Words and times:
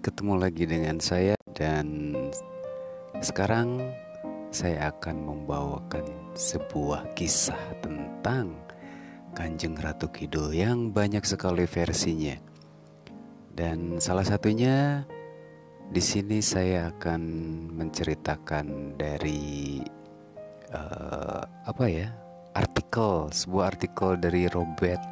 ketemu 0.00 0.34
lagi 0.40 0.64
dengan 0.64 0.96
saya 0.96 1.36
dan 1.52 2.16
sekarang 3.20 3.84
saya 4.48 4.88
akan 4.88 5.28
membawakan 5.28 6.08
sebuah 6.32 7.12
kisah 7.12 7.60
tentang 7.84 8.56
Kanjeng 9.36 9.76
Ratu 9.76 10.08
Kidul 10.08 10.56
yang 10.56 10.88
banyak 10.90 11.20
sekali 11.22 11.68
versinya. 11.68 12.32
Dan 13.52 14.00
salah 14.00 14.24
satunya 14.24 15.04
di 15.92 16.00
sini 16.00 16.40
saya 16.40 16.88
akan 16.96 17.20
menceritakan 17.76 18.96
dari 18.96 19.84
uh, 20.72 21.44
apa 21.44 21.84
ya? 21.86 22.08
artikel, 22.56 23.30
sebuah 23.30 23.76
artikel 23.76 24.18
dari 24.18 24.50
Robert 24.50 25.04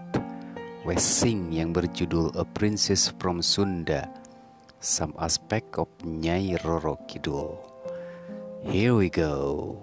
Wessing 0.82 1.52
yang 1.54 1.70
berjudul 1.70 2.34
A 2.34 2.42
Princess 2.56 3.14
from 3.20 3.44
Sunda 3.44 4.08
some 4.78 5.14
aspect 5.18 5.74
of 5.78 5.90
Nyai 6.06 6.54
Roro 6.62 6.98
Kidul. 7.10 7.58
Here 8.62 8.94
we 8.94 9.10
go. 9.10 9.74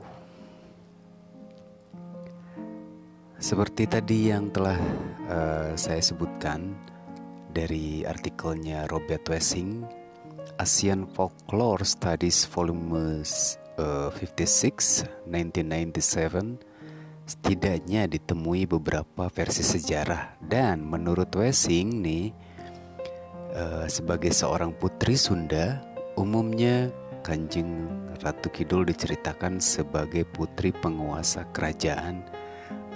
Seperti 3.35 3.85
tadi 3.85 4.31
yang 4.31 4.49
telah 4.49 4.80
uh, 5.27 5.76
saya 5.76 5.99
sebutkan 5.99 6.73
dari 7.52 8.08
artikelnya 8.08 8.88
Robert 8.88 9.27
Wessing, 9.27 9.84
Asian 10.58 11.04
Folklore 11.12 11.84
Studies 11.84 12.48
Volume 12.48 13.21
uh, 13.76 14.09
56 14.12 15.27
1997 15.27 16.76
setidaknya 17.26 18.05
ditemui 18.05 18.70
beberapa 18.70 19.27
versi 19.34 19.66
sejarah 19.66 20.38
dan 20.46 20.85
menurut 20.85 21.34
Wessing 21.34 22.05
nih 22.05 22.45
uh, 23.55 23.87
sebagai 23.87 24.35
seorang 24.35 24.75
putri 24.75 25.15
Sunda, 25.15 25.79
umumnya 26.20 26.91
Kanjeng 27.25 27.87
Ratu 28.21 28.51
Kidul 28.53 28.85
diceritakan 28.85 29.57
sebagai 29.57 30.27
putri 30.29 30.70
penguasa 30.70 31.48
kerajaan 31.55 32.21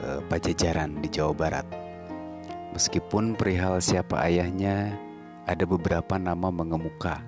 uh, 0.03 0.21
Pajajaran 0.27 1.01
di 1.01 1.07
Jawa 1.09 1.33
Barat. 1.33 1.67
Meskipun 2.75 3.33
perihal 3.33 3.81
siapa 3.81 4.21
ayahnya, 4.29 4.93
ada 5.49 5.65
beberapa 5.65 6.21
nama 6.21 6.53
mengemuka. 6.53 7.25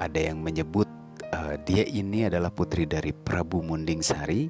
Ada 0.00 0.32
yang 0.32 0.40
menyebut 0.40 0.88
uh, 1.36 1.60
dia 1.68 1.84
ini 1.84 2.24
adalah 2.24 2.48
putri 2.48 2.88
dari 2.88 3.12
Prabu 3.12 3.60
Munding 3.60 4.00
Sari, 4.00 4.48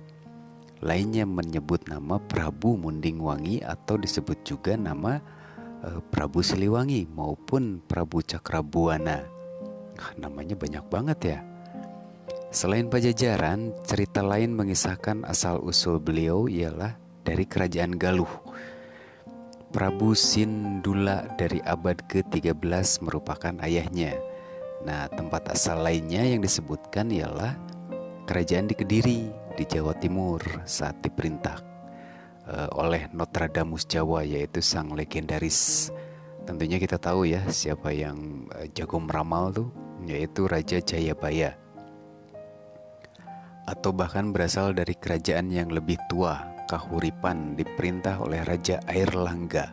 lainnya 0.79 1.27
menyebut 1.27 1.91
nama 1.91 2.23
Prabu 2.23 2.79
Munding 2.79 3.19
Wangi 3.19 3.59
atau 3.67 3.99
disebut 3.99 4.47
juga 4.47 4.79
nama 4.79 5.19
Prabu 5.85 6.41
Siliwangi 6.41 7.05
maupun 7.13 7.85
Prabu 7.85 8.25
Cakrabuana. 8.25 9.21
Nah, 9.95 10.11
namanya 10.17 10.57
banyak 10.57 10.85
banget 10.89 11.19
ya. 11.21 11.39
Selain 12.55 12.89
Pajajaran, 12.89 13.75
cerita 13.85 14.23
lain 14.23 14.55
mengisahkan 14.55 15.27
asal-usul 15.27 16.01
beliau 16.01 16.47
ialah 16.47 16.97
dari 17.27 17.45
kerajaan 17.45 17.99
Galuh. 17.99 18.31
Prabu 19.75 20.15
Sindula 20.15 21.27
dari 21.35 21.59
abad 21.67 21.99
ke-13 22.07 23.03
merupakan 23.03 23.55
ayahnya. 23.67 24.15
Nah, 24.87 25.11
tempat 25.11 25.51
asal 25.51 25.83
lainnya 25.83 26.23
yang 26.23 26.41
disebutkan 26.41 27.11
ialah 27.11 27.59
kerajaan 28.31 28.71
di 28.71 28.75
Kediri 28.79 29.21
di 29.59 29.65
Jawa 29.67 29.99
Timur 29.99 30.41
saat 30.63 31.03
diperintah 31.03 31.74
uh, 32.49 32.69
oleh 32.77 33.09
Nostradamus 33.13 33.89
Jawa 33.89 34.25
yaitu 34.25 34.61
sang 34.61 34.93
legendaris. 34.93 35.91
Tentunya 36.45 36.77
kita 36.77 37.01
tahu 37.01 37.25
ya 37.29 37.45
siapa 37.49 37.93
yang 37.93 38.49
uh, 38.53 38.69
jago 38.73 39.01
meramal 39.01 39.53
tuh 39.53 39.69
yaitu 40.05 40.45
Raja 40.45 40.81
Jayabaya. 40.81 41.57
Atau 43.65 43.97
bahkan 43.97 44.29
berasal 44.29 44.77
dari 44.77 44.93
kerajaan 44.93 45.49
yang 45.49 45.73
lebih 45.73 45.97
tua, 46.13 46.37
Kahuripan 46.69 47.57
diperintah 47.57 48.21
oleh 48.21 48.45
Raja 48.45 48.77
Airlangga 48.85 49.73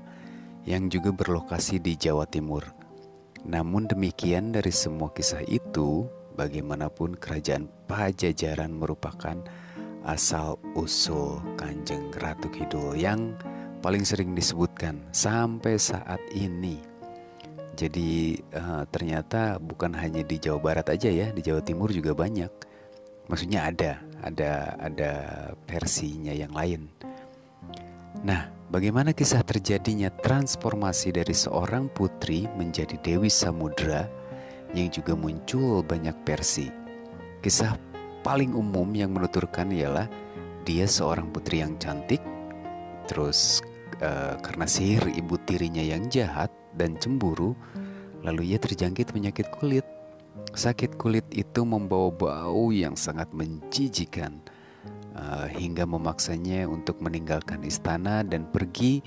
yang 0.64 0.88
juga 0.88 1.12
berlokasi 1.12 1.84
di 1.84 2.00
Jawa 2.00 2.24
Timur. 2.24 2.64
Namun 3.44 3.92
demikian 3.92 4.56
dari 4.56 4.72
semua 4.72 5.12
kisah 5.12 5.44
itu, 5.50 6.08
bagaimanapun 6.38 7.20
kerajaan 7.20 7.68
Pajajaran 7.90 8.72
merupakan 8.72 9.44
asal 10.06 10.58
usul 10.74 11.42
Kanjeng 11.58 12.10
Ratu 12.18 12.50
Kidul 12.50 12.98
yang 12.98 13.38
paling 13.82 14.06
sering 14.06 14.38
disebutkan 14.38 15.02
sampai 15.14 15.78
saat 15.78 16.22
ini. 16.34 16.82
Jadi 17.74 18.38
uh, 18.54 18.86
ternyata 18.92 19.58
bukan 19.58 19.96
hanya 19.96 20.22
di 20.22 20.38
Jawa 20.38 20.60
Barat 20.62 20.92
aja 20.94 21.10
ya, 21.10 21.34
di 21.34 21.42
Jawa 21.42 21.64
Timur 21.66 21.90
juga 21.90 22.14
banyak. 22.14 22.52
Maksudnya 23.26 23.72
ada, 23.72 24.04
ada 24.22 24.76
ada 24.78 25.12
versinya 25.66 26.36
yang 26.36 26.52
lain. 26.52 26.92
Nah, 28.22 28.52
bagaimana 28.70 29.16
kisah 29.16 29.42
terjadinya 29.42 30.12
transformasi 30.12 31.16
dari 31.16 31.34
seorang 31.34 31.90
putri 31.90 32.46
menjadi 32.60 33.00
Dewi 33.00 33.32
Samudra 33.32 34.06
yang 34.76 34.92
juga 34.92 35.16
muncul 35.16 35.82
banyak 35.82 36.14
versi. 36.28 36.68
Kisah 37.42 37.91
paling 38.22 38.54
umum 38.54 38.88
yang 38.94 39.14
menuturkan 39.14 39.70
ialah 39.74 40.06
dia 40.66 40.86
seorang 40.86 41.30
putri 41.34 41.62
yang 41.62 41.78
cantik, 41.82 42.22
terus 43.09 43.66
uh, 44.02 44.38
karena 44.42 44.66
sihir 44.70 45.09
ibu 45.18 45.38
tirinya 45.42 45.82
yang 45.82 46.06
jahat 46.08 46.54
dan 46.78 46.98
cemburu, 47.02 47.58
lalu 48.22 48.54
ia 48.54 48.59
terjangkit 48.62 49.09
penyakit 49.09 49.50
kulit. 49.58 49.86
Sakit 50.54 50.96
kulit 50.96 51.28
itu 51.34 51.66
membawa 51.68 52.12
bau 52.12 52.72
yang 52.72 52.96
sangat 52.96 53.28
menjijikan 53.34 54.40
uh, 55.18 55.48
hingga 55.50 55.84
memaksanya 55.84 56.68
untuk 56.70 57.02
meninggalkan 57.03 57.64
istana 57.66 58.24
dan 58.24 58.48
pergi 58.48 59.03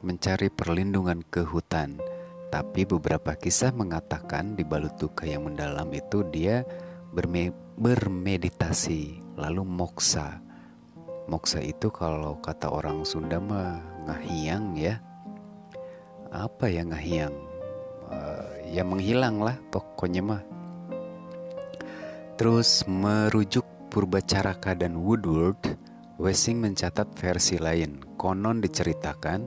mencari 0.00 0.48
perlindungan 0.48 1.20
ke 1.28 1.44
hutan. 1.44 2.00
Tapi 2.50 2.82
beberapa 2.82 3.38
kisah 3.38 3.70
mengatakan 3.70 4.58
di 4.58 4.66
balut 4.66 4.98
duka 4.98 5.22
yang 5.22 5.46
mendalam 5.46 5.86
itu 5.94 6.26
dia 6.34 6.66
berme 7.10 7.50
bermeditasi 7.80 9.18
lalu 9.38 9.62
moksa. 9.66 10.38
Moksa 11.30 11.62
itu 11.62 11.90
kalau 11.94 12.38
kata 12.42 12.70
orang 12.70 13.06
Sunda 13.06 13.38
mah 13.38 13.78
ngahiang 14.06 14.74
ya. 14.74 14.98
Apa 16.30 16.70
ya 16.70 16.86
ngahiang? 16.86 17.34
Uh, 18.10 18.50
ya 18.70 18.82
menghilang 18.82 19.38
lah 19.42 19.58
pokoknya 19.70 20.22
mah. 20.22 20.42
Terus 22.38 22.86
merujuk 22.88 23.66
Purbacaraka 23.90 24.78
dan 24.78 25.02
Woodward 25.02 25.58
Wessing 26.20 26.60
mencatat 26.60 27.16
versi 27.16 27.56
lain. 27.56 27.96
Konon 28.20 28.60
diceritakan 28.60 29.40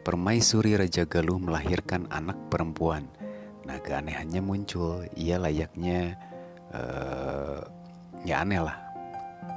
Permaisuri 0.00 0.72
Raja 0.72 1.04
Galuh 1.04 1.36
melahirkan 1.36 2.08
anak 2.08 2.48
perempuan. 2.48 3.04
Nah 3.68 3.76
keanehannya 3.84 4.40
muncul. 4.40 5.04
Ia 5.18 5.36
layaknya 5.36 6.16
uh, 6.74 7.60
ya 8.26 8.42
aneh 8.42 8.62
lah. 8.62 8.76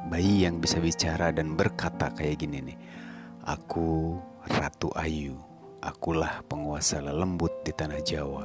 Bayi 0.09 0.45
yang 0.47 0.61
bisa 0.61 0.81
bicara 0.81 1.29
dan 1.33 1.53
berkata 1.57 2.11
kayak 2.13 2.41
gini 2.41 2.73
nih. 2.73 2.77
Aku 3.45 4.17
ratu 4.45 4.89
ayu. 4.97 5.37
Akulah 5.79 6.43
penguasa 6.45 6.99
lelembut 6.99 7.63
di 7.63 7.71
tanah 7.71 8.03
Jawa. 8.03 8.43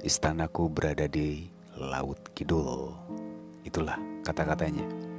Istanaku 0.00 0.72
berada 0.72 1.04
di 1.04 1.44
laut 1.76 2.32
kidul. 2.32 2.96
Itulah 3.60 4.00
kata-katanya. 4.24 5.10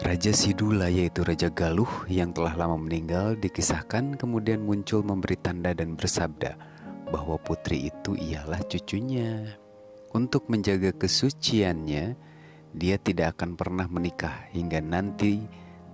Raja 0.00 0.32
Sidula 0.32 0.88
yaitu 0.88 1.20
Raja 1.20 1.52
Galuh 1.52 2.08
yang 2.08 2.32
telah 2.32 2.56
lama 2.56 2.80
meninggal 2.80 3.36
dikisahkan 3.36 4.16
kemudian 4.16 4.64
muncul 4.64 5.04
memberi 5.04 5.36
tanda 5.36 5.76
dan 5.76 5.92
bersabda 5.92 6.56
bahwa 7.12 7.36
putri 7.36 7.92
itu 7.92 8.16
ialah 8.16 8.64
cucunya. 8.64 9.60
Untuk 10.10 10.50
menjaga 10.50 10.90
kesuciannya, 10.90 12.18
dia 12.74 12.96
tidak 12.98 13.38
akan 13.38 13.54
pernah 13.54 13.86
menikah 13.86 14.50
hingga 14.50 14.82
nanti 14.82 15.38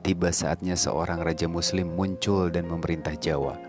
tiba 0.01 0.33
saatnya 0.33 0.73
seorang 0.73 1.21
raja 1.21 1.45
muslim 1.45 1.93
muncul 1.93 2.49
dan 2.49 2.65
memerintah 2.65 3.13
Jawa. 3.21 3.61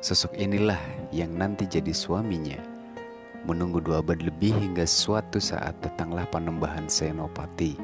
Sosok 0.00 0.40
inilah 0.40 0.80
yang 1.12 1.36
nanti 1.36 1.68
jadi 1.68 1.92
suaminya. 1.92 2.56
Menunggu 3.44 3.84
dua 3.84 4.00
abad 4.00 4.24
lebih 4.24 4.56
hingga 4.56 4.88
suatu 4.88 5.36
saat 5.36 5.76
datanglah 5.84 6.24
Panembahan 6.32 6.88
Senopati, 6.88 7.76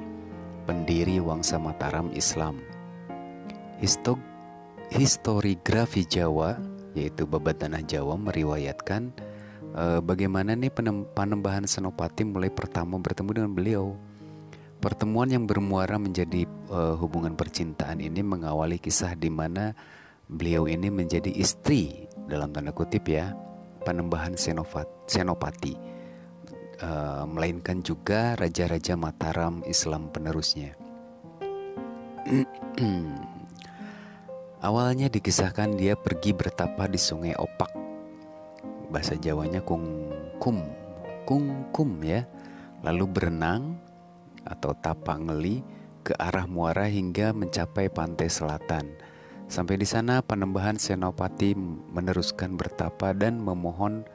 pendiri 0.64 1.20
Wangsa 1.20 1.61
Mataram 1.61 2.08
Islam. 2.17 2.64
Histo 3.76 4.17
historiografi 4.88 6.08
Jawa, 6.08 6.56
yaitu 6.97 7.29
babat 7.29 7.61
tanah 7.61 7.85
Jawa 7.85 8.17
meriwayatkan 8.17 9.12
uh, 9.75 10.01
bagaimana 10.03 10.55
nih 10.57 10.71
Panembahan 11.15 11.67
Senopati 11.67 12.27
mulai 12.27 12.51
pertama 12.51 12.99
bertemu 12.99 13.31
dengan 13.43 13.53
beliau. 13.55 13.87
Pertemuan 14.81 15.29
yang 15.29 15.45
bermuara 15.45 16.01
menjadi 16.01 16.49
uh, 16.73 16.97
hubungan 16.97 17.37
percintaan 17.37 18.01
ini 18.01 18.25
mengawali 18.25 18.81
kisah 18.81 19.13
di 19.13 19.29
mana 19.29 19.77
beliau 20.25 20.65
ini 20.65 20.89
menjadi 20.89 21.29
istri 21.37 22.09
dalam 22.25 22.49
tanda 22.55 22.73
kutip 22.73 23.05
ya 23.05 23.37
Panembahan 23.85 24.41
Senopati. 24.41 25.77
uh, 26.81 27.29
melainkan 27.29 27.85
juga 27.85 28.41
raja-raja 28.41 28.97
Mataram 28.97 29.61
Islam 29.69 30.09
penerusnya. 30.09 30.73
Awalnya 34.61 35.09
dikisahkan 35.09 35.77
dia 35.77 35.97
pergi 35.97 36.37
bertapa 36.37 36.85
di 36.89 37.01
sungai 37.01 37.33
Opak. 37.37 37.80
Bahasa 38.91 39.15
Jawanya 39.15 39.63
kung 39.63 40.11
kum, 40.43 40.59
kung 41.23 41.71
kum 41.71 41.91
ya. 42.03 42.27
Lalu 42.83 43.07
berenang 43.07 43.79
atau 44.43 44.75
tapa 44.75 45.15
ngeli 45.15 45.63
ke 46.03 46.17
arah 46.17 46.49
muara 46.51 46.91
hingga 46.91 47.31
mencapai 47.31 47.87
pantai 47.93 48.27
selatan. 48.27 48.99
Sampai 49.51 49.79
di 49.79 49.87
sana 49.87 50.23
Panembahan 50.23 50.79
Senopati 50.79 51.59
meneruskan 51.91 52.55
bertapa 52.55 53.11
dan 53.15 53.43
memohon 53.43 54.07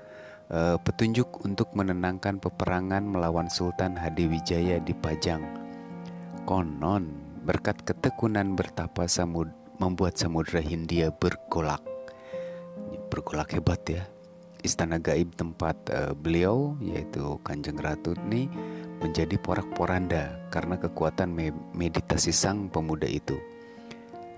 uh, 0.48 0.80
petunjuk 0.80 1.44
untuk 1.44 1.76
menenangkan 1.76 2.40
peperangan 2.40 3.04
melawan 3.04 3.52
Sultan 3.52 4.00
Hadiwijaya 4.00 4.80
di 4.80 4.96
Pajang. 4.96 5.44
Konon 6.48 7.12
berkat 7.46 7.84
ketekunan 7.84 8.56
bertapa 8.56 9.06
samud 9.12 9.52
membuat 9.78 10.16
Samudra 10.16 10.64
Hindia 10.64 11.12
bergolak. 11.12 11.84
Bergolak 13.12 13.54
hebat 13.54 13.84
ya. 13.86 14.08
Istana 14.66 14.98
gaib 14.98 15.38
tempat 15.38 15.78
uh, 15.94 16.18
beliau 16.18 16.74
yaitu 16.82 17.38
Kanjeng 17.46 17.78
Ratu 17.78 18.18
ini 18.26 18.50
menjadi 18.98 19.38
porak-poranda 19.38 20.42
karena 20.50 20.82
kekuatan 20.82 21.30
me 21.30 21.54
meditasi 21.78 22.34
sang 22.34 22.66
pemuda 22.74 23.06
itu. 23.06 23.38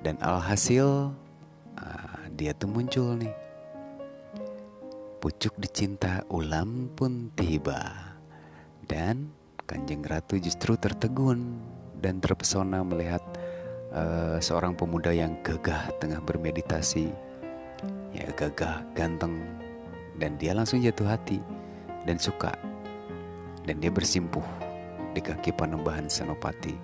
Dan 0.04 0.20
alhasil 0.20 1.16
uh, 1.80 2.22
dia 2.36 2.52
tuh 2.52 2.68
muncul 2.68 3.16
nih. 3.16 3.32
Pucuk 5.24 5.56
dicinta 5.64 6.28
ulam 6.28 6.92
pun 6.92 7.32
tiba. 7.32 8.12
Dan 8.84 9.32
Kanjeng 9.64 10.04
Ratu 10.04 10.36
justru 10.44 10.76
tertegun 10.76 11.64
dan 12.04 12.20
terpesona 12.20 12.84
melihat 12.84 13.24
uh, 13.96 14.44
seorang 14.44 14.76
pemuda 14.76 15.16
yang 15.16 15.40
gagah 15.40 15.88
tengah 16.04 16.20
bermeditasi. 16.20 17.16
Ya 18.12 18.28
gagah, 18.36 18.84
ganteng 18.92 19.67
dan 20.18 20.36
dia 20.42 20.54
langsung 20.58 20.82
jatuh 20.82 21.08
hati 21.08 21.40
dan 22.06 22.18
suka. 22.18 22.54
Dan 23.68 23.84
dia 23.84 23.92
bersimpuh 23.92 24.46
di 25.12 25.20
kaki 25.20 25.54
panembahan 25.54 26.08
Senopati. 26.08 26.76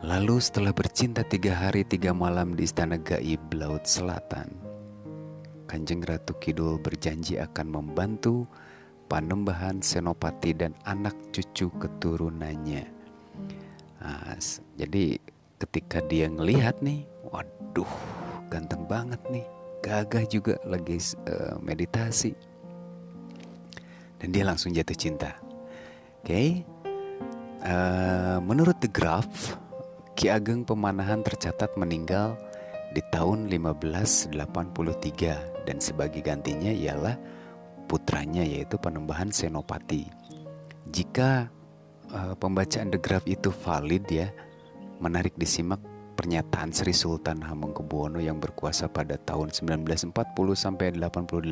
Lalu 0.00 0.40
setelah 0.40 0.72
bercinta 0.72 1.20
tiga 1.20 1.52
hari 1.52 1.84
tiga 1.84 2.16
malam 2.16 2.56
di 2.56 2.64
istana 2.64 2.96
gaib 2.96 3.52
Laut 3.52 3.84
Selatan, 3.84 4.48
Kanjeng 5.68 6.00
Ratu 6.00 6.32
Kidul 6.40 6.80
berjanji 6.80 7.36
akan 7.36 7.68
membantu 7.68 8.48
panembahan 9.12 9.84
Senopati 9.84 10.56
dan 10.56 10.72
anak 10.88 11.12
cucu 11.36 11.68
keturunannya. 11.76 12.88
Nah, 14.00 14.40
jadi 14.80 15.20
ketika 15.60 16.00
dia 16.08 16.32
ngelihat 16.32 16.80
nih, 16.80 17.04
waduh, 17.28 17.92
ganteng 18.48 18.88
banget 18.88 19.20
nih, 19.28 19.44
gagah 19.80 20.28
juga 20.28 20.60
lagi 20.68 21.00
uh, 21.26 21.56
meditasi, 21.60 22.36
dan 24.20 24.28
dia 24.30 24.44
langsung 24.44 24.76
jatuh 24.76 24.96
cinta. 24.96 25.32
Oke, 26.20 26.28
okay? 26.28 26.48
uh, 27.64 27.64
eh, 27.64 28.38
menurut 28.44 28.76
The 28.84 28.92
Graph, 28.92 29.56
Ki 30.12 30.28
Ageng 30.28 30.68
Pemanahan 30.68 31.24
tercatat 31.24 31.80
meninggal 31.80 32.36
di 32.92 33.00
tahun 33.08 33.48
1583 33.48 34.36
dan 35.64 35.80
sebagai 35.80 36.20
gantinya 36.20 36.68
ialah 36.68 37.16
putranya 37.88 38.44
yaitu 38.44 38.76
Panembahan 38.76 39.32
Senopati. 39.32 40.04
Jika 40.92 41.48
uh, 42.12 42.36
pembacaan 42.36 42.92
The 42.92 43.00
Graph 43.00 43.24
itu 43.24 43.48
valid 43.48 44.04
ya, 44.12 44.28
menarik 45.00 45.32
disimak 45.40 45.80
pernyataan 46.20 46.68
Sri 46.76 46.92
Sultan 46.92 47.40
Hamengkubuwono 47.40 48.20
yang 48.20 48.36
berkuasa 48.36 48.92
pada 48.92 49.16
tahun 49.16 49.56
1940 49.56 50.12
sampai 50.52 50.92
88 50.92 51.48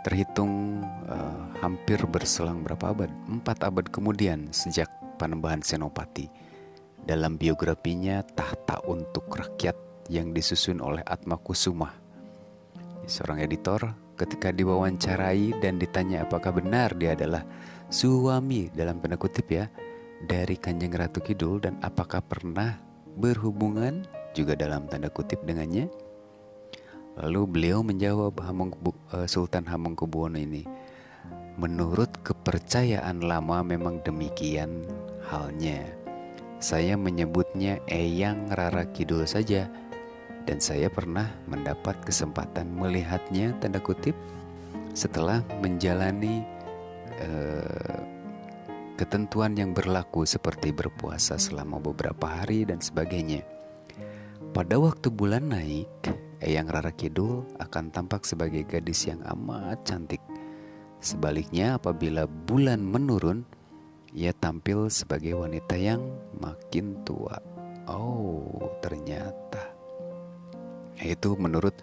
terhitung 0.00 0.80
uh, 1.12 1.44
hampir 1.60 2.00
berselang 2.08 2.64
berapa 2.64 2.96
abad? 2.96 3.12
Empat 3.28 3.68
abad 3.68 3.84
kemudian 3.92 4.48
sejak 4.48 4.88
Panembahan 5.20 5.60
Senopati. 5.60 6.32
Dalam 7.04 7.36
biografinya 7.36 8.24
Tahta 8.24 8.80
untuk 8.88 9.28
Rakyat 9.28 10.08
yang 10.08 10.32
disusun 10.32 10.80
oleh 10.80 11.04
Atma 11.04 11.36
Kusuma. 11.36 11.92
Seorang 13.04 13.44
editor 13.44 13.92
ketika 14.16 14.56
diwawancarai 14.56 15.60
dan 15.60 15.76
ditanya 15.76 16.24
apakah 16.24 16.56
benar 16.56 16.96
dia 16.96 17.12
adalah 17.12 17.44
suami 17.92 18.72
dalam 18.72 19.04
tanda 19.04 19.20
kutip 19.20 19.52
ya 19.52 19.68
dari 20.24 20.56
Kanjeng 20.56 20.96
Ratu 20.96 21.20
Kidul 21.20 21.60
dan 21.60 21.76
apakah 21.84 22.24
pernah 22.24 22.91
berhubungan 23.16 24.06
juga 24.32 24.56
dalam 24.56 24.88
tanda 24.88 25.12
kutip 25.12 25.44
dengannya? 25.44 25.88
Lalu 27.20 27.40
beliau 27.44 27.84
menjawab 27.84 28.40
eh, 28.40 29.28
Sultan 29.28 29.68
Hamengkubuwono 29.68 30.40
ini, 30.40 30.64
menurut 31.60 32.08
kepercayaan 32.24 33.20
lama 33.20 33.60
memang 33.60 34.00
demikian 34.00 34.88
halnya. 35.28 35.84
Saya 36.62 36.94
menyebutnya 36.94 37.82
Eyang 37.90 38.54
Rara 38.54 38.86
Kidul 38.94 39.26
saja 39.26 39.66
dan 40.46 40.58
saya 40.62 40.86
pernah 40.88 41.26
mendapat 41.50 41.98
kesempatan 42.06 42.70
melihatnya 42.70 43.54
tanda 43.58 43.82
kutip 43.82 44.14
setelah 44.94 45.42
menjalani 45.58 46.46
uh, 47.18 48.11
ketentuan 48.96 49.56
yang 49.56 49.72
berlaku 49.72 50.28
seperti 50.28 50.70
berpuasa 50.70 51.40
selama 51.40 51.80
beberapa 51.80 52.28
hari 52.28 52.68
dan 52.68 52.78
sebagainya. 52.78 53.42
Pada 54.52 54.76
waktu 54.76 55.08
bulan 55.08 55.48
naik, 55.48 55.88
Eyang 56.42 56.68
Rara 56.68 56.92
Kidul 56.92 57.48
akan 57.56 57.88
tampak 57.88 58.28
sebagai 58.28 58.68
gadis 58.68 59.08
yang 59.08 59.24
amat 59.24 59.86
cantik. 59.88 60.20
Sebaliknya, 61.00 61.80
apabila 61.80 62.28
bulan 62.28 62.84
menurun, 62.84 63.48
ia 64.12 64.36
tampil 64.36 64.92
sebagai 64.92 65.40
wanita 65.40 65.74
yang 65.74 66.04
makin 66.36 67.00
tua. 67.02 67.40
Oh, 67.88 68.76
ternyata 68.84 69.72
itu 71.02 71.34
menurut 71.34 71.74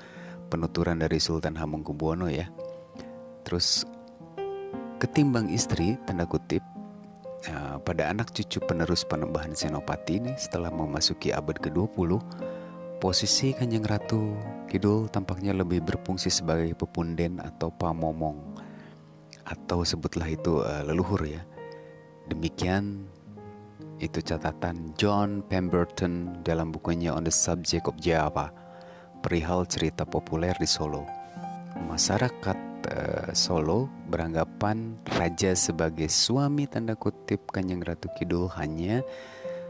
penuturan 0.47 1.01
dari 1.03 1.19
Sultan 1.19 1.59
Hamengkubuwono 1.59 2.31
ya. 2.31 2.47
Terus 3.43 3.83
ketimbang 5.01 5.51
istri 5.51 5.99
tanda 6.07 6.23
kutip 6.23 6.63
Nah, 7.47 7.79
pada 7.79 8.11
anak 8.11 8.35
cucu 8.35 8.59
penerus 8.59 9.07
penembahan 9.07 9.55
Senopati 9.55 10.19
ini 10.19 10.35
setelah 10.35 10.67
memasuki 10.67 11.31
abad 11.31 11.55
ke-20, 11.55 12.19
posisi 12.99 13.55
Kanjeng 13.55 13.87
Ratu 13.87 14.35
Kidul 14.67 15.07
tampaknya 15.07 15.55
lebih 15.55 15.79
berfungsi 15.81 16.27
sebagai 16.27 16.75
pepunden 16.75 17.39
atau 17.39 17.71
pamomong 17.71 18.59
atau 19.49 19.81
sebutlah 19.81 20.29
itu 20.29 20.61
uh, 20.61 20.85
leluhur 20.85 21.25
ya. 21.25 21.41
Demikian 22.29 23.09
itu 23.97 24.21
catatan 24.21 24.93
John 24.99 25.41
Pemberton 25.41 26.43
dalam 26.45 26.69
bukunya 26.69 27.15
On 27.15 27.25
the 27.25 27.33
Subject 27.33 27.89
of 27.89 27.97
Java, 27.97 28.53
perihal 29.25 29.65
cerita 29.65 30.05
populer 30.05 30.53
di 30.61 30.69
Solo. 30.69 31.07
Masyarakat 31.89 32.68
uh, 32.89 33.29
Solo 33.37 33.87
beranggapan 34.09 34.97
raja 35.17 35.53
sebagai 35.53 36.09
suami 36.09 36.65
tanda 36.65 36.97
kutip 36.97 37.53
Kanjeng 37.53 37.85
Ratu 37.85 38.09
Kidul 38.17 38.49
hanya 38.57 39.05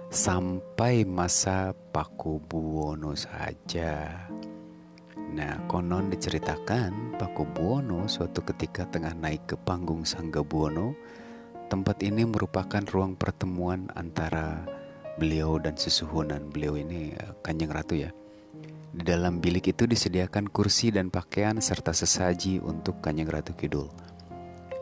sampai 0.10 1.06
masa 1.06 1.78
Paku 1.94 2.42
Buwono 2.42 3.14
saja. 3.14 4.26
Nah, 5.30 5.62
konon 5.70 6.10
diceritakan 6.10 7.20
Paku 7.22 7.46
Buwono 7.46 8.10
suatu 8.10 8.42
ketika 8.42 8.90
tengah 8.90 9.14
naik 9.14 9.46
ke 9.46 9.56
panggung 9.62 10.02
Sangga 10.02 10.42
Buwono. 10.42 10.98
Tempat 11.70 12.02
ini 12.02 12.26
merupakan 12.26 12.82
ruang 12.90 13.14
pertemuan 13.14 13.94
antara 13.94 14.66
beliau 15.22 15.62
dan 15.62 15.78
sesuhunan 15.78 16.50
beliau 16.50 16.74
ini 16.74 17.14
eh, 17.14 17.32
Kanjeng 17.46 17.70
Ratu 17.70 17.94
ya. 17.94 18.10
Di 19.00 19.15
dalam 19.15 19.39
bilik 19.39 19.72
itu 19.72 19.88
disediakan 19.88 20.51
kursi 20.51 20.91
dan 20.91 21.08
pakaian 21.08 21.56
serta 21.63 21.96
sesaji 21.96 22.60
untuk 22.60 23.00
Kanjeng 23.00 23.32
Ratu 23.32 23.56
Kidul. 23.56 23.88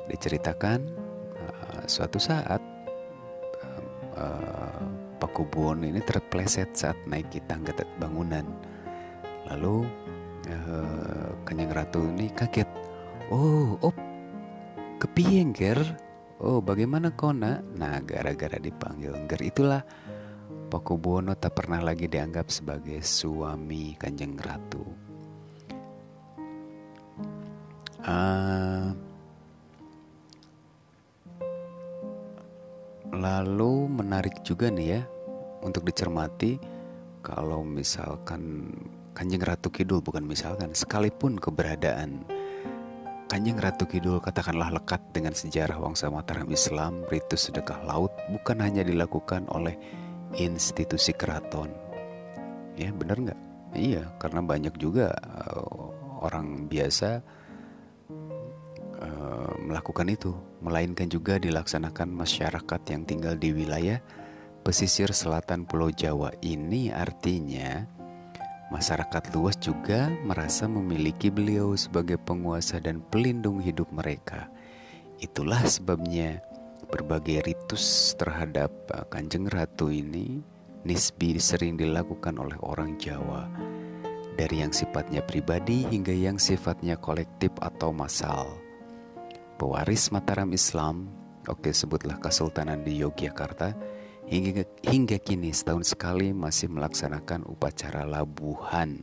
Diceritakan 0.10 0.90
uh, 1.38 1.86
suatu 1.86 2.18
saat 2.18 2.58
uh, 3.62 3.84
uh, 4.18 4.82
Pak 5.22 5.32
Kubun 5.38 5.86
ini 5.86 6.02
terpleset 6.02 6.74
saat 6.74 6.98
naik 7.06 7.30
tangga 7.46 7.78
bangunan. 8.02 8.42
Lalu 9.54 9.86
uh, 10.50 11.38
Kanjeng 11.46 11.70
Ratu 11.70 12.02
ini 12.18 12.34
kaget. 12.34 12.66
Oh, 13.30 13.78
oh, 13.86 13.94
kepiengger. 14.98 15.78
Oh, 16.42 16.58
bagaimana 16.58 17.14
kau 17.14 17.38
nak? 17.38 17.62
Nah, 17.78 18.02
gara-gara 18.02 18.58
dipanggil 18.58 19.14
ger 19.30 19.46
itulah 19.46 19.86
Pakubuwono 20.68 21.32
tak 21.40 21.56
pernah 21.64 21.80
lagi 21.80 22.12
dianggap 22.12 22.52
sebagai 22.52 23.00
suami 23.00 23.96
Kanjeng 23.96 24.36
Ratu. 24.36 24.84
Uh, 28.04 28.92
lalu 33.16 33.88
menarik 33.88 34.44
juga 34.44 34.68
nih 34.68 35.00
ya 35.00 35.02
untuk 35.64 35.88
dicermati 35.88 36.60
kalau 37.24 37.64
misalkan 37.64 38.72
Kanjeng 39.16 39.44
Ratu 39.44 39.74
Kidul 39.74 40.04
bukan 40.04 40.24
misalkan 40.24 40.72
sekalipun 40.72 41.40
keberadaan 41.42 42.24
Kanjeng 43.28 43.60
Ratu 43.60 43.84
Kidul 43.84 44.24
katakanlah 44.24 44.72
lekat 44.72 45.04
dengan 45.12 45.36
sejarah 45.36 45.76
Wangsa 45.80 46.08
Mataram 46.08 46.48
Islam 46.48 47.04
ritus 47.12 47.52
sedekah 47.52 47.84
laut 47.84 48.16
bukan 48.32 48.64
hanya 48.64 48.88
dilakukan 48.88 49.50
oleh 49.52 49.76
institusi 50.36 51.16
keraton. 51.16 51.72
Ya 52.76 52.92
benar 52.92 53.18
nggak? 53.24 53.42
Iya 53.78 54.12
karena 54.20 54.44
banyak 54.44 54.76
juga 54.76 55.16
uh, 55.16 55.92
orang 56.20 56.68
biasa 56.68 57.24
uh, 59.00 59.52
melakukan 59.64 60.08
itu. 60.12 60.36
Melainkan 60.60 61.08
juga 61.08 61.38
dilaksanakan 61.40 62.12
masyarakat 62.12 62.82
yang 62.90 63.02
tinggal 63.06 63.36
di 63.38 63.54
wilayah 63.54 64.02
pesisir 64.66 65.14
selatan 65.16 65.64
Pulau 65.64 65.94
Jawa. 65.94 66.36
Ini 66.44 66.92
artinya 66.92 67.88
masyarakat 68.68 69.32
luas 69.32 69.56
juga 69.56 70.12
merasa 70.28 70.68
memiliki 70.68 71.32
beliau 71.32 71.72
sebagai 71.80 72.20
penguasa 72.20 72.82
dan 72.84 73.00
pelindung 73.00 73.64
hidup 73.64 73.88
mereka. 73.96 74.52
Itulah 75.24 75.64
sebabnya 75.66 76.44
berbagai 76.88 77.44
ritus 77.44 78.16
terhadap 78.16 78.72
uh, 78.96 79.04
Kanjeng 79.12 79.48
Ratu 79.52 79.92
ini 79.92 80.40
nisbi 80.88 81.36
sering 81.38 81.76
dilakukan 81.76 82.40
oleh 82.40 82.56
orang 82.64 82.96
Jawa. 82.96 83.52
Dari 84.38 84.62
yang 84.62 84.72
sifatnya 84.72 85.26
pribadi 85.26 85.84
hingga 85.90 86.14
yang 86.14 86.38
sifatnya 86.38 86.96
kolektif 86.96 87.50
atau 87.58 87.90
massal. 87.90 88.56
Pewaris 89.58 90.14
Mataram 90.14 90.54
Islam, 90.54 91.10
oke 91.50 91.74
sebutlah 91.74 92.22
Kesultanan 92.22 92.86
di 92.86 93.02
Yogyakarta, 93.02 93.74
hingga, 94.30 94.62
hingga 94.86 95.18
kini 95.18 95.50
setahun 95.50 95.98
sekali 95.98 96.30
masih 96.38 96.70
melaksanakan 96.70 97.50
upacara 97.50 98.06
labuhan. 98.06 99.02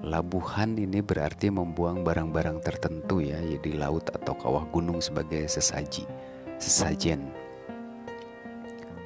Labuhan 0.00 0.80
ini 0.80 1.04
berarti 1.04 1.52
membuang 1.52 2.00
barang-barang 2.00 2.64
tertentu 2.64 3.20
ya, 3.20 3.36
ya 3.36 3.60
di 3.60 3.76
laut 3.76 4.08
atau 4.08 4.32
kawah 4.32 4.64
gunung 4.72 5.04
sebagai 5.04 5.44
sesaji, 5.44 6.08
sesajen. 6.60 7.32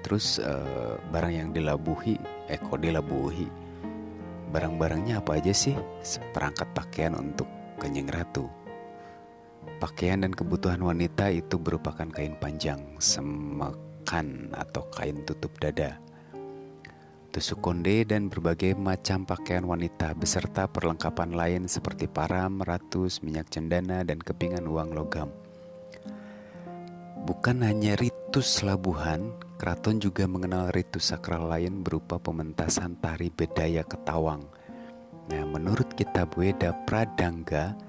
Terus 0.04 0.37
uh, 0.42 1.00
barang 1.08 1.32
yang 1.32 1.49
dilabuhi, 1.56 2.20
eh, 2.52 2.61
dilabuhi, 2.61 3.49
barang-barangnya 4.52 5.25
apa 5.25 5.40
aja 5.40 5.54
sih? 5.56 5.73
Seperangkat 6.04 6.68
pakaian 6.76 7.16
untuk 7.16 7.49
kenyang 7.80 8.12
ratu 8.12 8.44
Pakaian 9.82 10.23
dan 10.23 10.32
kebutuhan 10.32 10.80
wanita 10.80 11.28
itu 11.34 11.58
berupakan 11.58 12.06
kain 12.08 12.38
panjang, 12.38 12.80
semekan 13.02 14.49
atau 14.54 14.87
kain 14.94 15.26
tutup 15.26 15.50
dada, 15.58 15.99
tusuk 17.34 17.58
konde 17.58 18.06
dan 18.06 18.30
berbagai 18.30 18.78
macam 18.78 19.26
pakaian 19.26 19.66
wanita 19.66 20.14
beserta 20.14 20.70
perlengkapan 20.70 21.34
lain 21.34 21.62
seperti 21.66 22.06
param, 22.06 22.62
ratus, 22.62 23.18
minyak 23.26 23.50
cendana, 23.50 24.06
dan 24.06 24.23
kepingan 24.23 24.64
uang 24.70 24.94
logam. 24.94 25.28
Bukan 27.25 27.64
hanya 27.64 27.97
ritus 27.97 28.61
labuhan, 28.61 29.33
keraton 29.57 29.97
juga 29.97 30.28
mengenal 30.28 30.69
ritus 30.76 31.09
sakral 31.09 31.49
lain 31.49 31.81
berupa 31.81 32.21
pementasan 32.21 33.00
tari 33.00 33.33
bedaya 33.33 33.81
ketawang. 33.81 34.45
Nah, 35.33 35.45
menurut 35.49 35.88
kitab 35.97 36.37
Weda 36.37 36.76
Pradangga, 36.85 37.81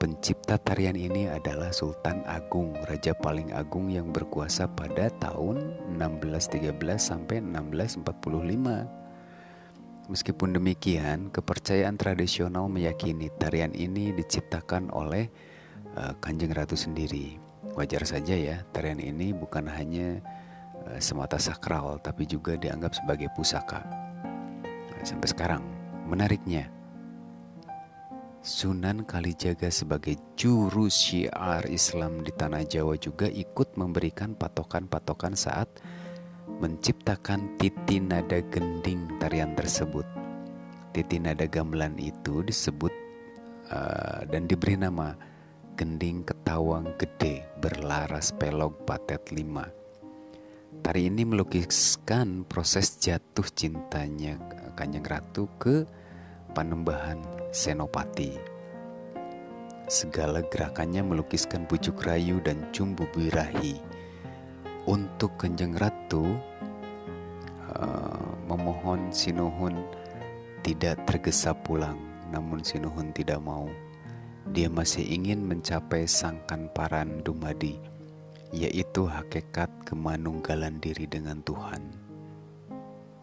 Pencipta 0.00 0.56
tarian 0.56 0.96
ini 0.96 1.28
adalah 1.28 1.76
Sultan 1.76 2.24
Agung, 2.24 2.72
raja 2.88 3.12
paling 3.12 3.52
agung 3.52 3.92
yang 3.92 4.16
berkuasa 4.16 4.64
pada 4.72 5.12
tahun 5.20 5.76
1613 5.92 6.72
sampai 6.96 7.44
1645. 7.44 10.08
Meskipun 10.08 10.56
demikian, 10.56 11.28
kepercayaan 11.28 12.00
tradisional 12.00 12.72
meyakini 12.72 13.28
tarian 13.36 13.76
ini 13.76 14.16
diciptakan 14.16 14.88
oleh 14.88 15.28
uh, 16.00 16.16
Kanjeng 16.16 16.56
Ratu 16.56 16.80
sendiri. 16.80 17.49
Wajar 17.78 18.02
saja 18.02 18.34
ya, 18.34 18.66
tarian 18.74 18.98
ini 18.98 19.30
bukan 19.30 19.70
hanya 19.70 20.18
uh, 20.86 20.98
semata 20.98 21.38
sakral 21.38 22.02
tapi 22.02 22.26
juga 22.26 22.58
dianggap 22.58 22.98
sebagai 22.98 23.30
pusaka. 23.34 23.86
Nah, 24.64 25.04
sampai 25.06 25.28
sekarang, 25.30 25.62
menariknya 26.10 26.68
Sunan 28.40 29.04
Kalijaga 29.04 29.68
sebagai 29.68 30.16
juru 30.32 30.88
syiar 30.88 31.68
Islam 31.68 32.24
di 32.24 32.32
tanah 32.32 32.64
Jawa 32.64 32.96
juga 32.96 33.28
ikut 33.28 33.76
memberikan 33.76 34.32
patokan-patokan 34.32 35.36
saat 35.36 35.68
menciptakan 36.48 37.60
titi 37.60 38.00
nada 38.00 38.40
gending 38.48 39.12
tarian 39.20 39.52
tersebut. 39.52 40.08
Titi 40.96 41.20
nada 41.20 41.44
gamelan 41.44 42.00
itu 42.00 42.40
disebut 42.40 42.90
uh, 43.68 44.24
dan 44.24 44.48
diberi 44.48 44.72
nama 44.72 45.12
gending 45.80 46.20
ketawang 46.28 46.92
gede 47.00 47.40
berlaras 47.56 48.36
pelog 48.36 48.84
patet 48.84 49.32
lima. 49.32 49.64
Tari 50.84 51.08
ini 51.08 51.24
melukiskan 51.24 52.44
proses 52.44 53.00
jatuh 53.00 53.48
cintanya 53.48 54.36
Kanjeng 54.76 55.08
Ratu 55.08 55.48
ke 55.56 55.88
Panembahan 56.52 57.24
Senopati. 57.48 58.36
Segala 59.88 60.44
gerakannya 60.44 61.00
melukiskan 61.00 61.64
bujuk 61.64 62.04
rayu 62.04 62.44
dan 62.44 62.60
cumbu 62.76 63.08
birahi. 63.16 63.80
Untuk 64.84 65.40
Kenjeng 65.40 65.80
Ratu 65.80 66.28
uh, 67.72 68.28
memohon 68.44 69.08
Sinuhun 69.16 69.80
tidak 70.60 71.08
tergesa 71.08 71.56
pulang, 71.56 71.96
namun 72.28 72.60
Sinuhun 72.60 73.16
tidak 73.16 73.40
mau. 73.40 73.64
Dia 74.50 74.66
masih 74.66 75.06
ingin 75.06 75.46
mencapai 75.46 76.10
sangkan 76.10 76.66
paran 76.74 77.22
dumadi, 77.22 77.78
yaitu 78.50 79.06
hakikat 79.06 79.70
kemanunggalan 79.86 80.82
diri 80.82 81.06
dengan 81.06 81.38
Tuhan. 81.46 81.82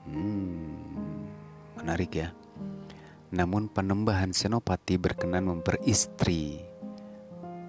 Hmm, 0.08 1.28
menarik 1.76 2.16
ya. 2.16 2.32
Namun 3.36 3.68
penembahan 3.68 4.32
Senopati 4.32 4.96
berkenan 4.96 5.52
memperistri 5.52 6.64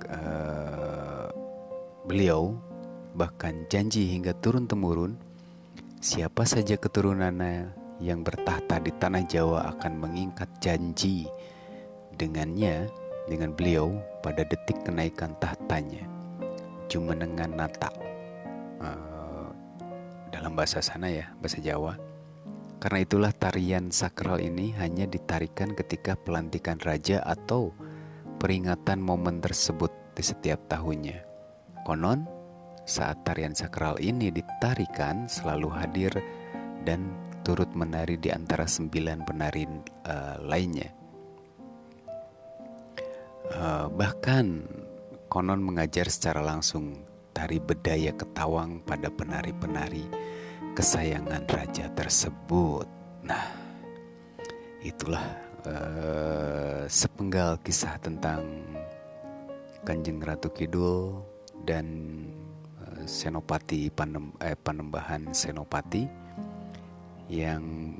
uh, 0.07 1.27
beliau 2.07 2.55
bahkan 3.19 3.67
janji 3.67 4.07
hingga 4.15 4.38
turun 4.38 4.71
temurun 4.71 5.19
siapa 5.99 6.47
saja 6.47 6.79
keturunannya 6.79 7.75
yang 7.99 8.23
bertahta 8.23 8.79
di 8.79 8.95
tanah 8.95 9.27
Jawa 9.27 9.75
akan 9.75 9.99
mengingkat 9.99 10.47
janji 10.62 11.27
dengannya 12.15 12.87
dengan 13.28 13.52
beliau 13.52 14.00
pada 14.25 14.42
detik 14.42 14.80
kenaikan 14.82 15.37
tahtanya 15.38 16.08
dengan 16.88 17.52
nata 17.52 17.92
uh, 18.80 19.52
dalam 20.32 20.56
bahasa 20.56 20.80
sana 20.80 21.12
ya 21.12 21.28
bahasa 21.37 21.61
Jawa 21.61 22.00
karena 22.78 23.02
itulah 23.02 23.32
tarian 23.35 23.90
sakral 23.90 24.38
ini 24.38 24.70
hanya 24.78 25.04
ditarikan 25.04 25.75
ketika 25.75 26.14
pelantikan 26.14 26.78
raja 26.80 27.18
atau 27.26 27.75
peringatan 28.38 29.02
momen 29.02 29.42
tersebut 29.42 29.90
di 30.14 30.23
setiap 30.23 30.62
tahunnya. 30.70 31.26
Konon, 31.82 32.23
saat 32.87 33.26
tarian 33.26 33.50
sakral 33.50 33.99
ini 33.99 34.30
ditarikan 34.30 35.26
selalu 35.26 35.68
hadir 35.75 36.14
dan 36.87 37.11
turut 37.42 37.68
menari 37.75 38.14
di 38.14 38.30
antara 38.30 38.70
sembilan 38.70 39.26
penari 39.26 39.66
uh, 40.06 40.38
lainnya. 40.47 40.98
Uh, 43.49 43.88
bahkan 43.97 44.69
konon 45.33 45.64
mengajar 45.64 46.09
secara 46.09 46.45
langsung 46.45 47.00
tari 47.33 47.57
bedaya 47.57 48.12
ketawang 48.12 48.83
pada 48.85 49.09
penari-penari 49.09 50.05
kesayangan 50.76 51.49
raja 51.49 51.88
tersebut. 51.97 52.85
Nah, 53.25 53.47
itulah 54.85 55.25
uh, 55.64 56.85
sepenggal 56.87 57.59
kisah 57.64 57.97
tentang 57.99 58.62
Kanjeng 59.83 60.21
Ratu 60.21 60.52
Kidul 60.52 61.25
dan 61.64 61.87
uh, 62.85 63.05
Senopati 63.09 63.88
Panem, 63.88 64.35
eh, 64.45 64.57
Panembahan 64.59 65.33
Senopati 65.33 66.05
yang 67.28 67.95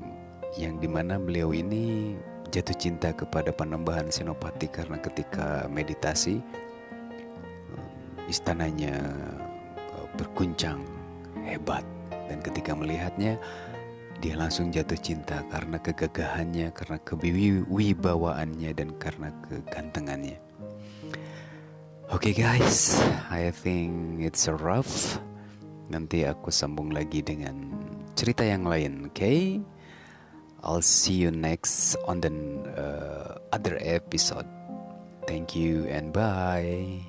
yang 0.57 0.81
di 0.81 0.89
mana 0.89 1.21
beliau 1.21 1.53
ini 1.53 2.17
jatuh 2.49 2.75
cinta 2.75 3.13
kepada 3.13 3.53
Panembahan 3.53 4.09
Senopati 4.09 4.67
karena 4.67 4.97
ketika 4.97 5.69
meditasi 5.69 6.41
istananya 8.29 8.99
berguncang 10.17 10.81
hebat 11.45 11.85
dan 12.29 12.41
ketika 12.45 12.75
melihatnya, 12.77 13.41
dia 14.21 14.35
langsung 14.37 14.69
jatuh 14.69 14.99
cinta 14.99 15.41
karena 15.49 15.81
kegagahannya, 15.81 16.69
karena 16.75 16.97
kewibawaannya, 17.01 18.69
dan 18.75 18.89
karena 19.01 19.33
kegantengannya. 19.47 20.37
Oke 22.09 22.33
okay 22.33 22.33
guys, 22.33 22.97
I 23.29 23.53
think 23.53 24.21
it's 24.25 24.49
a 24.49 24.53
rough 24.53 25.21
Nanti 25.89 26.21
aku 26.21 26.53
sambung 26.53 26.93
lagi 26.93 27.25
dengan 27.25 27.73
cerita 28.13 28.45
yang 28.45 28.69
lain, 28.69 29.09
oke? 29.09 29.17
Okay? 29.17 29.57
I'll 30.63 30.81
see 30.81 31.13
you 31.13 31.31
next 31.31 31.95
on 32.07 32.21
the 32.21 32.31
uh, 32.75 33.39
other 33.51 33.77
episode. 33.81 34.45
Thank 35.25 35.55
you 35.55 35.85
and 35.87 36.11
bye. 36.11 37.08